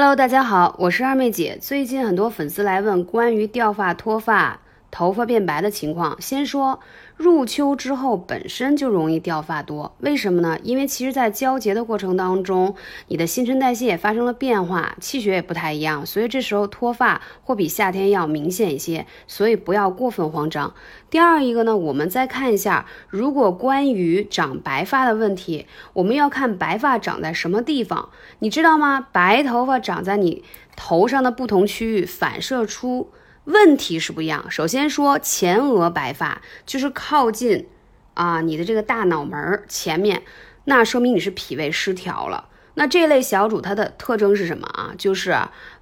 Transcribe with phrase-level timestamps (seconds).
[0.00, 1.58] Hello，大家好，我是二妹姐。
[1.60, 4.60] 最近很多粉丝来问关于掉发、脱发、
[4.90, 6.20] 头发变白的情况。
[6.20, 6.80] 先说
[7.16, 10.58] 入秋之后本身就容易掉发多，为什么呢？
[10.62, 12.74] 因为其实，在交节的过程当中，
[13.08, 19.06] 你的新陈代谢也发生了变化，气血也不太一样，所以这时候脱发会比夏天要明显一些。
[19.26, 20.72] 所以不要过分慌张。
[21.10, 29.06] 第二一个呢，我们再看一下，如果关于长白发的问题，我们要看白发长在什么地方，你知道吗？
[29.12, 30.44] 白头发长在你
[30.76, 33.10] 头上的不同区域，反射出。
[33.48, 34.50] 问题是不一样。
[34.50, 37.66] 首先说前额白发，就是靠近
[38.12, 40.22] 啊你的这个大脑门前面，
[40.64, 42.50] 那说明你是脾胃失调了。
[42.74, 44.92] 那这类小主它的特征是什么啊？
[44.98, 45.34] 就是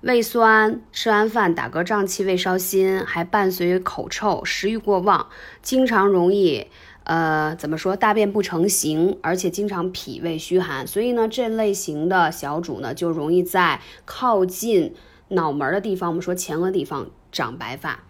[0.02, 5.28] 胃酸，吃完饭打嗝胀气，胃烧心，还伴随口臭，食欲过旺，
[5.60, 6.68] 经常容易
[7.02, 10.86] 呃怎么说大便不成形，而且经常脾胃虚寒。
[10.86, 14.94] 所以呢，这类型的小主呢，就容易在靠近
[15.30, 17.10] 脑门的地方，我们说前额地方。
[17.36, 18.02] 长白发，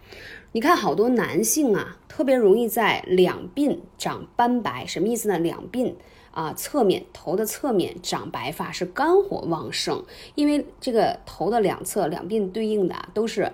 [0.53, 5.37] 你看好多男性啊，特别容易在两鬓长斑白，什么意思呢？
[5.37, 5.95] 两鬓
[6.31, 10.01] 啊，侧面头的侧面长白发是肝火旺盛，
[10.35, 13.51] 因为这个头的两侧两鬓对应的都是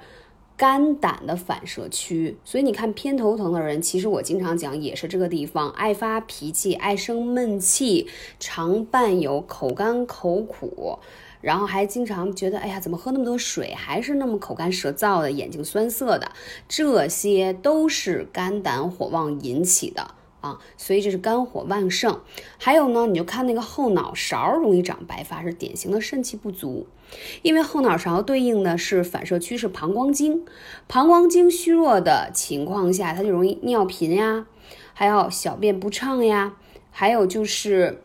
[0.56, 8.08] 肝胆的反射区，所以你看偏头疼的人，其实我经常讲也是这个地方，爱发脾气，爱生闷气，
[8.40, 11.00] 常伴有口干口苦。
[11.44, 16.32] 然后还经常觉得，哎呀，怎么喝那么多水还是那么口干舌燥的，眼睛酸涩的，
[16.70, 22.22] 这些都是肝胆火旺引起的啊，所以这是肝火旺盛。
[22.58, 26.88] 还有呢，你就看那个后脑勺容易长白发，是典型的肾气不足，
[27.42, 30.46] 因为后脑勺对应的是反射区是膀胱经，
[30.88, 34.46] 膀胱经虚弱的情况下，它就容易尿频呀，
[34.94, 36.54] 还有小便不畅呀，
[36.90, 38.02] 还有就是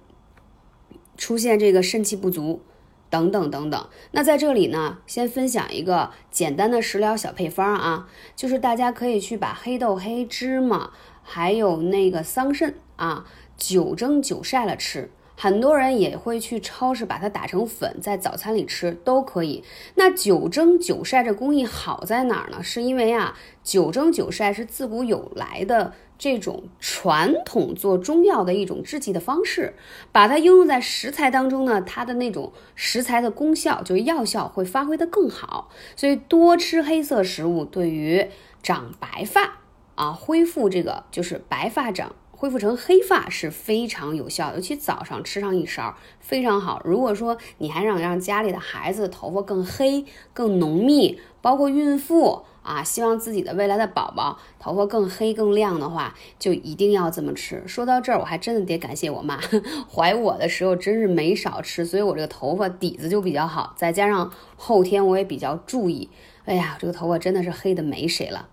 [1.16, 2.62] 出现这个肾气不足。
[3.10, 10.90] 等等等等，那在这里呢，先分享一个简单的食疗小配方啊，就是大家可以去把黑豆、黑芝麻，
[11.22, 13.24] 还有那个桑葚啊，
[13.56, 15.10] 九蒸九晒了吃。
[15.40, 19.62] 很多人也会去超市把它打成粉，在早餐里吃都可以。
[19.94, 22.60] 那九蒸九晒这工艺好在哪儿呢？
[22.60, 29.74] 是因为啊，九蒸九晒是自古有来的这种传统做中药的一种制剂的方式，
[30.10, 35.70] 把它应用在食材当中呢，它的那种食材的功效，就是药效会发挥的更好。
[35.94, 38.26] 所以多吃黑色食物，对于
[38.60, 39.60] 长白发
[39.94, 42.16] 啊，恢复这个就是白发长。
[42.40, 46.80] 恢复成黑发是非常有效，尤其早上吃上一勺非常好。
[46.84, 57.60] 如果说你还想让家里的孩子头发更黑、更浓密，包括孕妇啊，希望自己的未来的宝宝头发更黑、更亮的话，就一定要这么吃。
[57.66, 59.40] 说到这儿，我还真的得感谢我妈，
[59.92, 66.08] 怀我的时候真是没少吃，所以我这个头发底子就比较好，再加上后天我也比较注意，
[66.44, 68.48] 哎呀，这个头发真的是黑的没谁了。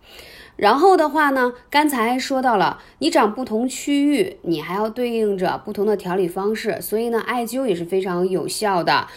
[0.55, 9.07] 然后的话呢，刚才说到了，你长不同区域，你还要对应着不同的调理方式，所以呢，艾灸也是非常有效的。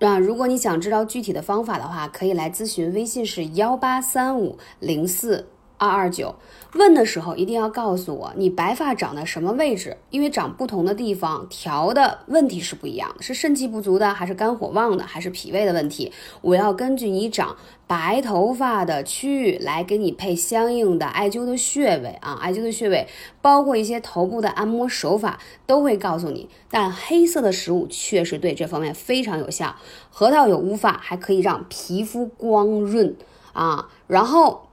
[0.00, 5.46] 啊，如果你想知道具体的方法的话，可以来咨询，微信是幺八三五零四。
[5.78, 6.34] 二二九，
[6.74, 16.12] 问的时候一定要告诉我你白发长在什么位置，因为长不同的地方调的问题是不一样的，是肾气不足的，还是肝火旺的，还是脾胃的问题？
[16.40, 17.56] 我要根据你长
[17.86, 23.06] 白头发的区域来给你配相应的艾灸的穴位啊，艾灸的穴位
[23.42, 26.48] 包括一些头部的按摩手法都会告诉你。
[26.70, 29.76] 但黑色的食物确实对这方面非常有效，
[30.10, 33.14] 核桃有乌发，还可以让皮肤光润
[33.52, 34.65] 啊，然后。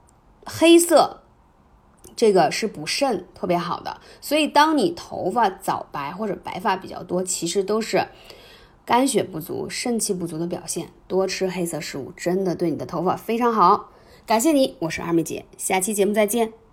[0.44, 1.22] 黑色，
[2.16, 8.06] 这个是补肾特别好的，所以当你头发早白或者白发比较多，其实都是
[8.84, 10.90] 肝血不足、肾气不足的表现。
[11.06, 13.90] 多吃黑色食物真的对你的头发非常好。
[14.26, 16.63] 感谢你，我是二妹姐，下期节目再见。